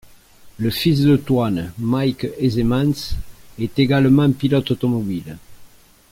Le 0.57 0.71
fils 0.71 1.01
de 1.01 1.15
Toine, 1.15 1.71
Mike 1.77 2.25
Hezemans, 2.39 3.13
est 3.59 3.77
également 3.77 4.31
pilote 4.31 4.71
automobile. 4.71 5.37